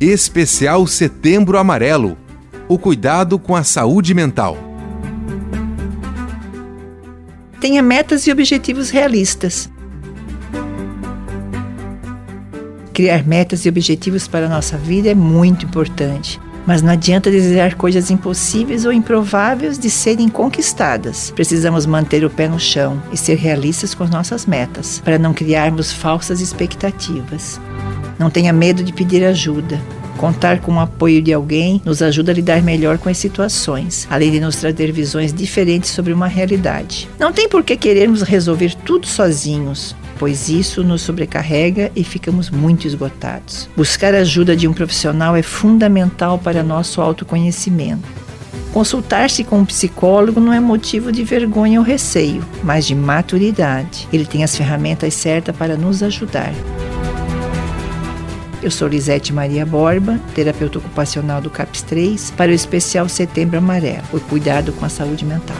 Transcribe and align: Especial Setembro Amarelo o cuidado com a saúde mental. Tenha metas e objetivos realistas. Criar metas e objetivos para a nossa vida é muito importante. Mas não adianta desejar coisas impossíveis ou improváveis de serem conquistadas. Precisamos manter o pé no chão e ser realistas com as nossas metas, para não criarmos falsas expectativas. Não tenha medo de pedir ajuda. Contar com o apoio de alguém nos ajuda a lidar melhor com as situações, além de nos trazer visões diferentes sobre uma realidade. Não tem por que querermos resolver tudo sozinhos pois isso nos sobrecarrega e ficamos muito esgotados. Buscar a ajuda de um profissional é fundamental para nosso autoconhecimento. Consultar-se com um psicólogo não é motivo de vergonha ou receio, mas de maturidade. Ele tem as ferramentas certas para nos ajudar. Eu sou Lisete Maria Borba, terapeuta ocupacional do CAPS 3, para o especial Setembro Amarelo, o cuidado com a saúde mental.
Especial 0.00 0.86
Setembro 0.86 1.58
Amarelo 1.58 2.16
o 2.66 2.78
cuidado 2.78 3.38
com 3.38 3.54
a 3.54 3.62
saúde 3.62 4.14
mental. 4.14 4.56
Tenha 7.60 7.82
metas 7.82 8.26
e 8.26 8.32
objetivos 8.32 8.88
realistas. 8.88 9.68
Criar 12.94 13.26
metas 13.26 13.66
e 13.66 13.68
objetivos 13.68 14.26
para 14.26 14.46
a 14.46 14.48
nossa 14.48 14.78
vida 14.78 15.10
é 15.10 15.14
muito 15.14 15.66
importante. 15.66 16.40
Mas 16.66 16.80
não 16.80 16.92
adianta 16.92 17.30
desejar 17.30 17.74
coisas 17.74 18.10
impossíveis 18.10 18.86
ou 18.86 18.92
improváveis 18.94 19.78
de 19.78 19.90
serem 19.90 20.30
conquistadas. 20.30 21.30
Precisamos 21.32 21.84
manter 21.84 22.24
o 22.24 22.30
pé 22.30 22.48
no 22.48 22.58
chão 22.58 23.02
e 23.12 23.18
ser 23.18 23.36
realistas 23.36 23.94
com 23.94 24.04
as 24.04 24.10
nossas 24.10 24.46
metas, 24.46 24.98
para 25.04 25.18
não 25.18 25.34
criarmos 25.34 25.92
falsas 25.92 26.40
expectativas. 26.40 27.60
Não 28.20 28.28
tenha 28.28 28.52
medo 28.52 28.84
de 28.84 28.92
pedir 28.92 29.24
ajuda. 29.24 29.80
Contar 30.18 30.60
com 30.60 30.74
o 30.74 30.80
apoio 30.80 31.22
de 31.22 31.32
alguém 31.32 31.80
nos 31.86 32.02
ajuda 32.02 32.32
a 32.32 32.34
lidar 32.34 32.62
melhor 32.62 32.98
com 32.98 33.08
as 33.08 33.16
situações, 33.16 34.06
além 34.10 34.30
de 34.30 34.38
nos 34.38 34.56
trazer 34.56 34.92
visões 34.92 35.32
diferentes 35.32 35.88
sobre 35.88 36.12
uma 36.12 36.26
realidade. 36.26 37.08
Não 37.18 37.32
tem 37.32 37.48
por 37.48 37.64
que 37.64 37.78
querermos 37.78 38.20
resolver 38.20 38.74
tudo 38.84 39.06
sozinhos 39.06 39.96
pois 40.18 40.50
isso 40.50 40.84
nos 40.84 41.00
sobrecarrega 41.00 41.90
e 41.96 42.04
ficamos 42.04 42.50
muito 42.50 42.86
esgotados. 42.86 43.70
Buscar 43.74 44.14
a 44.14 44.18
ajuda 44.18 44.54
de 44.54 44.68
um 44.68 44.74
profissional 44.74 45.34
é 45.34 45.40
fundamental 45.40 46.38
para 46.38 46.62
nosso 46.62 47.00
autoconhecimento. 47.00 48.06
Consultar-se 48.70 49.42
com 49.42 49.60
um 49.60 49.64
psicólogo 49.64 50.38
não 50.38 50.52
é 50.52 50.60
motivo 50.60 51.10
de 51.10 51.24
vergonha 51.24 51.80
ou 51.80 51.86
receio, 51.86 52.44
mas 52.62 52.84
de 52.84 52.94
maturidade. 52.94 54.06
Ele 54.12 54.26
tem 54.26 54.44
as 54.44 54.54
ferramentas 54.54 55.14
certas 55.14 55.56
para 55.56 55.74
nos 55.74 56.02
ajudar. 56.02 56.52
Eu 58.62 58.70
sou 58.70 58.88
Lisete 58.88 59.32
Maria 59.32 59.64
Borba, 59.64 60.20
terapeuta 60.34 60.78
ocupacional 60.78 61.40
do 61.40 61.48
CAPS 61.48 61.80
3, 61.82 62.30
para 62.32 62.50
o 62.50 62.54
especial 62.54 63.08
Setembro 63.08 63.56
Amarelo, 63.56 64.04
o 64.12 64.20
cuidado 64.20 64.70
com 64.74 64.84
a 64.84 64.88
saúde 64.90 65.24
mental. 65.24 65.56